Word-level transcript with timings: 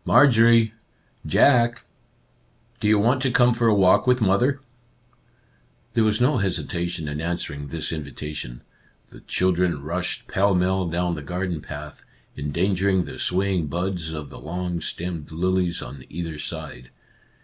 "Marjorie! 0.14 0.74
Jack! 1.24 1.84
Do 2.80 2.88
you 2.88 2.98
want 2.98 3.22
to 3.22 3.30
come 3.30 3.54
for 3.54 3.68
a 3.68 3.72
walk 3.76 4.04
with 4.04 4.20
mother?" 4.20 4.60
There 5.92 6.02
was 6.02 6.20
no 6.20 6.38
hesitation 6.38 7.06
in 7.06 7.20
answering 7.20 7.68
this 7.68 7.92
invitation. 7.92 8.62
The 9.10 9.20
children 9.20 9.84
rushed 9.84 10.26
pell 10.26 10.56
mell 10.56 10.88
down 10.88 11.14
the 11.14 11.22
garden 11.22 11.60
path, 11.60 12.02
endangering 12.36 13.04
the 13.04 13.20
sway 13.20 13.54
ing 13.54 13.66
buds 13.68 14.10
of 14.10 14.28
the 14.28 14.40
long 14.40 14.80
stemmed 14.80 15.30
lilies 15.30 15.80
on 15.80 16.04
either 16.08 16.36
side. 16.36 16.90